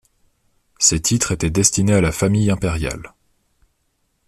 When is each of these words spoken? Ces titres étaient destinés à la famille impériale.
Ces 0.79 0.99
titres 0.99 1.31
étaient 1.31 1.51
destinés 1.51 1.93
à 1.93 2.01
la 2.01 2.11
famille 2.11 2.49
impériale. 2.49 3.13